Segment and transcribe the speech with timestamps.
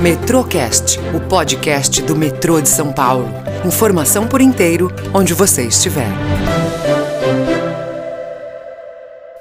[0.00, 3.28] Metrocast, o podcast do metrô de São Paulo.
[3.64, 6.08] Informação por inteiro, onde você estiver.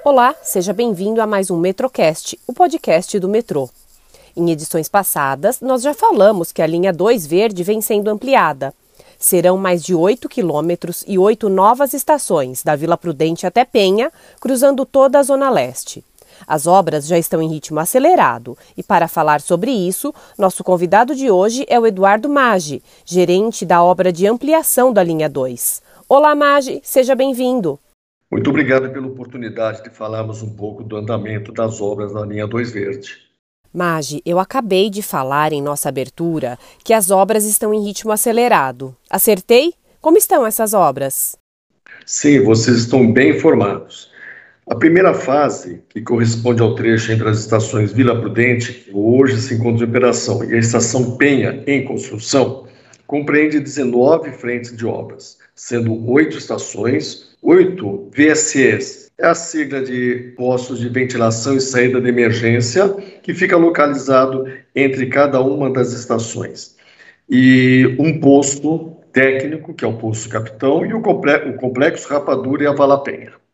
[0.01, 3.69] Olá, seja bem-vindo a mais um Metrocast, o podcast do metrô.
[4.33, 8.73] Em edições passadas, nós já falamos que a linha 2 verde vem sendo ampliada.
[9.19, 14.09] Serão mais de 8 quilômetros e oito novas estações, da Vila Prudente até Penha,
[14.39, 16.01] cruzando toda a Zona Leste.
[16.47, 21.29] As obras já estão em ritmo acelerado e, para falar sobre isso, nosso convidado de
[21.29, 25.81] hoje é o Eduardo Maggi, gerente da obra de ampliação da linha 2.
[26.07, 27.79] Olá, Maggi, seja bem-vindo.
[28.31, 32.71] Muito obrigado pela oportunidade de falarmos um pouco do andamento das obras da linha 2
[32.71, 33.25] Verde.
[33.75, 38.95] Magi, eu acabei de falar em nossa abertura que as obras estão em ritmo acelerado.
[39.09, 39.73] Acertei?
[39.99, 41.37] Como estão essas obras?
[42.05, 44.09] Sim, vocês estão bem informados.
[44.67, 49.53] A primeira fase, que corresponde ao trecho entre as estações Vila Prudente, que hoje se
[49.53, 52.65] encontra em operação, e a estação Penha, em construção,
[53.05, 60.79] compreende 19 frentes de obras, sendo oito estações, oito VSEs, é a sigla de postos
[60.79, 62.89] de ventilação e saída de emergência,
[63.21, 64.45] que fica localizado
[64.75, 66.75] entre cada uma das estações.
[67.29, 72.73] E um posto técnico, que é o posto capitão, e o complexo Rapadura e a
[72.73, 73.44] Vala Penha.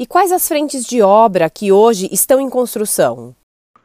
[0.00, 3.34] E quais as frentes de obra que hoje estão em construção?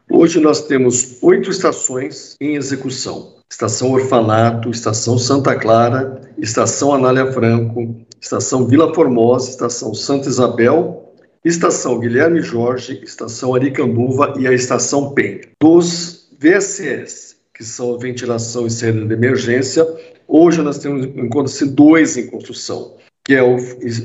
[0.08, 7.96] Hoje nós temos oito estações em execução: Estação Orfanato, Estação Santa Clara, Estação Anália Franco,
[8.20, 15.40] Estação Vila Formosa, Estação Santa Isabel, Estação Guilherme Jorge, Estação Aricanduva e a Estação PEN.
[15.60, 19.84] Dos VSS, que são a ventilação e saída de emergência,
[20.28, 22.94] hoje nós temos encontram-se dois em construção
[23.24, 23.56] que é o,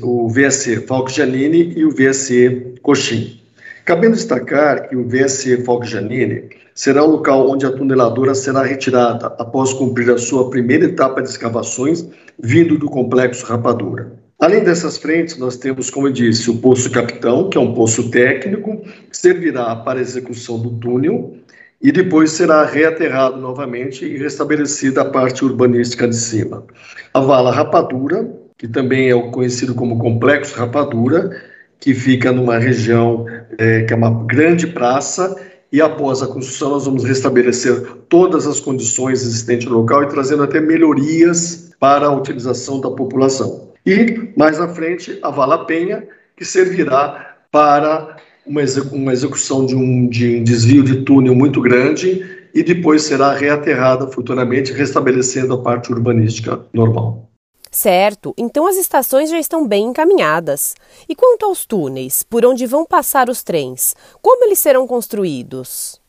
[0.02, 3.38] o VSE Falco Janine e o VSE Coxim.
[3.84, 9.26] Cabendo destacar que o VSE Falco Janine será o local onde a tuneladora será retirada
[9.38, 12.06] após cumprir a sua primeira etapa de escavações
[12.42, 14.12] vindo do complexo Rapadura.
[14.38, 18.10] Além dessas frentes, nós temos, como eu disse, o Poço Capitão, que é um poço
[18.10, 18.78] técnico,
[19.10, 21.36] que servirá para a execução do túnel
[21.82, 26.64] e depois será reaterrado novamente e restabelecida a parte urbanística de cima.
[27.12, 31.34] A vala Rapadura, que também é o conhecido como Complexo Rapadura,
[31.80, 33.24] que fica numa região
[33.56, 35.34] é, que é uma grande praça,
[35.72, 40.42] e após a construção nós vamos restabelecer todas as condições existentes no local e trazendo
[40.42, 43.70] até melhorias para a utilização da população.
[43.86, 46.06] E, mais à frente, a Vala Penha,
[46.36, 52.62] que servirá para uma, execução de um, de um desvio de túnel muito grande e
[52.62, 57.29] depois será reaterrada futuramente, restabelecendo a parte urbanística normal.
[57.70, 60.74] Certo, então as estações já estão bem encaminhadas.
[61.08, 66.00] E quanto aos túneis, por onde vão passar os trens, como eles serão construídos?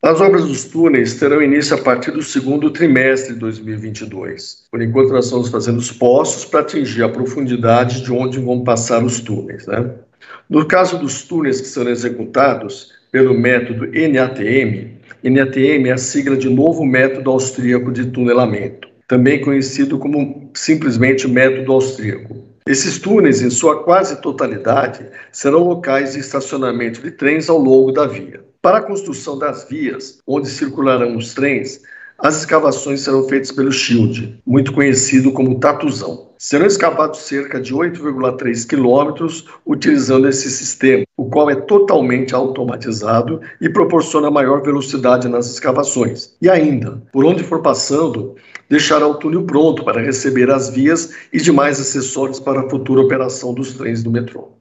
[0.00, 4.66] As obras dos túneis terão início a partir do segundo trimestre de 2022.
[4.70, 9.02] Por enquanto, nós estamos fazendo os poços para atingir a profundidade de onde vão passar
[9.02, 9.66] os túneis.
[9.66, 9.90] Né?
[10.48, 16.48] No caso dos túneis que serão executados pelo método NATM, NATM é a sigla de
[16.48, 22.36] Novo Método Austríaco de Tunelamento também conhecido como simplesmente método austríaco.
[22.66, 28.06] Esses túneis, em sua quase totalidade, serão locais de estacionamento de trens ao longo da
[28.06, 28.44] via.
[28.60, 31.80] Para a construção das vias onde circularão os trens,
[32.18, 36.28] as escavações serão feitas pelo Shield, muito conhecido como Tatuzão.
[36.36, 43.68] Serão escavados cerca de 8,3 quilômetros utilizando esse sistema, o qual é totalmente automatizado e
[43.68, 46.36] proporciona maior velocidade nas escavações.
[46.42, 48.36] E ainda, por onde for passando,
[48.68, 53.54] deixará o túnel pronto para receber as vias e demais acessórios para a futura operação
[53.54, 54.52] dos trens do metrô.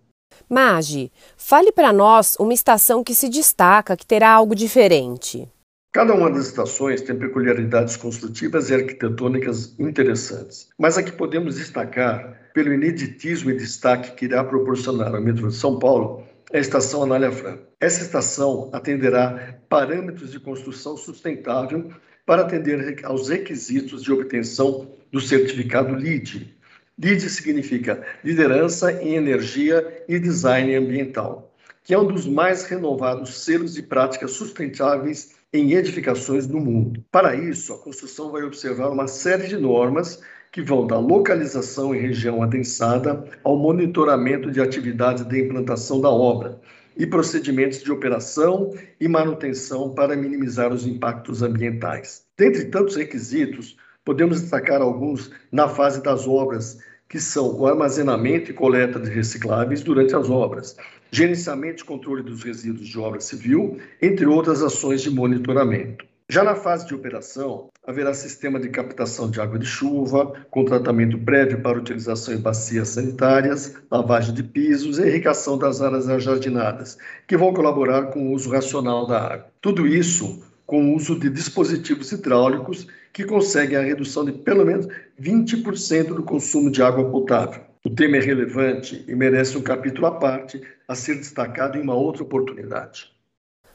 [0.50, 5.48] Magi, fale para nós uma estação que se destaca, que terá algo diferente.
[5.94, 12.50] Cada uma das estações tem peculiaridades construtivas e arquitetônicas interessantes, mas a que podemos destacar,
[12.54, 17.04] pelo ineditismo e destaque que irá proporcionar ao metrô de São Paulo, é a estação
[17.04, 17.64] Anália Franco.
[17.80, 21.92] Essa estação atenderá parâmetros de construção sustentável
[22.28, 26.54] para atender aos requisitos de obtenção do certificado LEED.
[27.02, 33.76] LEED significa Liderança em Energia e Design Ambiental, que é um dos mais renovados selos
[33.76, 37.02] de práticas sustentáveis em edificações no mundo.
[37.10, 40.22] Para isso, a construção vai observar uma série de normas
[40.52, 46.60] que vão da localização em região adensada ao monitoramento de atividades de implantação da obra
[46.98, 52.26] e procedimentos de operação e manutenção para minimizar os impactos ambientais.
[52.38, 56.80] Dentre tantos requisitos, podemos destacar alguns na fase das obras,
[57.10, 60.76] que são o armazenamento e coleta de recicláveis durante as obras,
[61.12, 66.06] gerenciamento e controle dos resíduos de obra civil, entre outras ações de monitoramento.
[66.30, 71.18] Já na fase de operação, haverá sistema de captação de água de chuva, com tratamento
[71.20, 77.38] prévio para utilização em bacias sanitárias, lavagem de pisos e irrigação das áreas ajardinadas, que
[77.38, 79.48] vão colaborar com o uso racional da água.
[79.62, 84.86] Tudo isso com o uso de dispositivos hidráulicos que conseguem a redução de pelo menos
[85.18, 87.62] 20% do consumo de água potável.
[87.86, 91.96] O tema é relevante e merece um capítulo à parte a ser destacado em uma
[91.96, 93.10] outra oportunidade.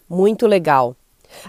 [0.07, 0.95] Muito legal.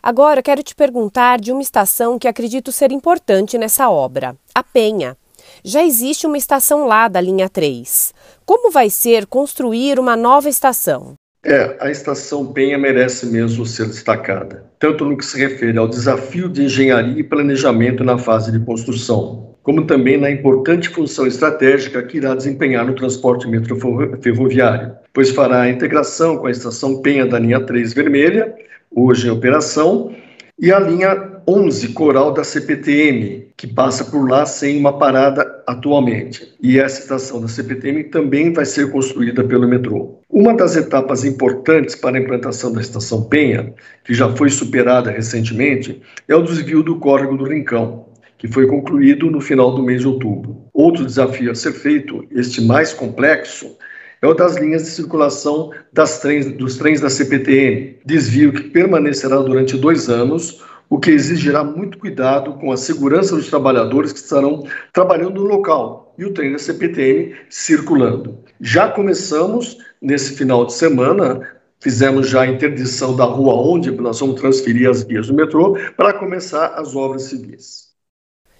[0.01, 5.17] Agora quero te perguntar de uma estação que acredito ser importante nessa obra, a Penha.
[5.63, 8.13] Já existe uma estação lá da linha 3.
[8.45, 11.15] Como vai ser construir uma nova estação?
[11.45, 16.47] É, a estação Penha merece mesmo ser destacada, tanto no que se refere ao desafio
[16.47, 22.15] de engenharia e planejamento na fase de construção, como também na importante função estratégica que
[22.15, 27.59] irá desempenhar no transporte metroferroviário, pois fará a integração com a estação Penha da linha
[27.59, 28.55] 3 vermelha
[28.95, 30.13] hoje em operação,
[30.59, 36.53] e a linha 11 Coral da CPTM, que passa por lá sem uma parada atualmente.
[36.61, 40.19] E essa estação da CPTM também vai ser construída pelo metrô.
[40.29, 43.73] Uma das etapas importantes para a implantação da estação Penha,
[44.03, 48.05] que já foi superada recentemente, é o desvio do córrego do Rincão,
[48.37, 50.63] que foi concluído no final do mês de outubro.
[50.73, 53.75] Outro desafio a ser feito, este mais complexo,
[54.23, 59.35] é o das linhas de circulação das trens, dos trens da CPTM, desvio que permanecerá
[59.35, 64.63] durante dois anos, o que exigirá muito cuidado com a segurança dos trabalhadores que estarão
[64.93, 68.39] trabalhando no local e o trem da CPTM circulando.
[68.61, 71.41] Já começamos nesse final de semana
[71.83, 76.13] Fizemos já a interdição da rua onde nós vamos transferir as vias do metrô para
[76.13, 77.92] começar as obras civis.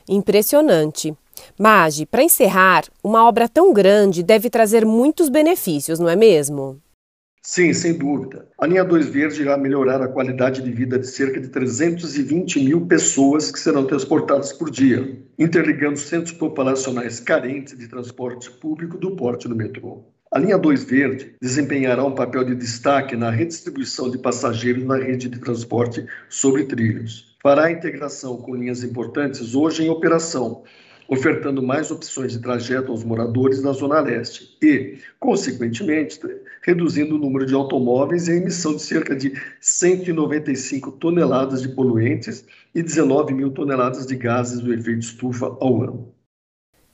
[0.07, 1.13] Impressionante.
[1.57, 6.81] Magi, para encerrar, uma obra tão grande deve trazer muitos benefícios, não é mesmo?
[7.45, 8.47] Sim, sem dúvida.
[8.57, 12.85] A linha 2 Verde irá melhorar a qualidade de vida de cerca de 320 mil
[12.85, 19.50] pessoas que serão transportadas por dia, interligando centros populacionais carentes de transporte público do porte
[19.50, 20.05] do metrô.
[20.31, 25.27] A linha 2 Verde desempenhará um papel de destaque na redistribuição de passageiros na rede
[25.27, 27.32] de transporte sobre trilhos.
[27.43, 30.63] Fará a integração com linhas importantes hoje em operação,
[31.09, 36.21] ofertando mais opções de trajeto aos moradores da Zona Leste e, consequentemente,
[36.61, 42.45] reduzindo o número de automóveis e a emissão de cerca de 195 toneladas de poluentes
[42.73, 46.13] e 19 mil toneladas de gases do efeito estufa ao ano.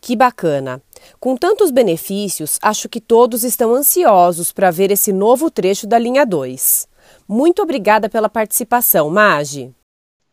[0.01, 0.81] Que bacana!
[1.19, 6.25] Com tantos benefícios, acho que todos estão ansiosos para ver esse novo trecho da linha
[6.25, 6.87] 2.
[7.27, 9.75] Muito obrigada pela participação, Magi.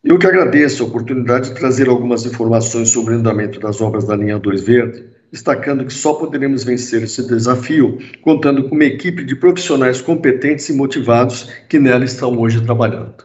[0.05, 4.15] Eu que agradeço a oportunidade de trazer algumas informações sobre o andamento das obras da
[4.15, 9.35] linha 2 Verde, destacando que só poderemos vencer esse desafio contando com uma equipe de
[9.35, 13.25] profissionais competentes e motivados que nela estão hoje trabalhando.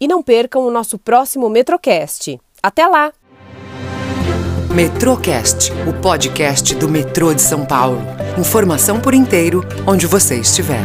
[0.00, 2.38] E não percam o nosso próximo Metrocast.
[2.62, 3.12] Até lá!
[4.74, 8.00] Metrocast, o podcast do metrô de São Paulo.
[8.38, 10.82] Informação por inteiro, onde você estiver.